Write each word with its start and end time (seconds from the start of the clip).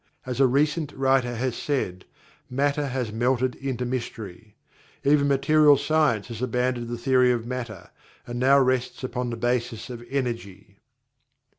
As 0.25 0.39
a 0.39 0.47
recent 0.47 0.91
writer 0.93 1.35
has 1.35 1.55
said 1.55 2.05
"Matter 2.49 2.87
has 2.87 3.11
melted 3.13 3.53
into 3.57 3.85
Mystery." 3.85 4.55
Even 5.03 5.27
Material 5.27 5.77
Science 5.77 6.29
has 6.29 6.41
abandoned 6.41 6.87
the 6.89 6.97
theory 6.97 7.31
of 7.31 7.45
Matter, 7.45 7.91
and 8.25 8.39
now 8.39 8.57
rests 8.57 9.03
on 9.03 9.29
the 9.29 9.37
basis 9.37 9.91
of 9.91 10.03
"Energy." 10.09 10.79